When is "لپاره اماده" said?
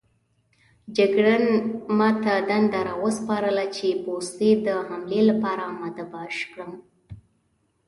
5.29-6.05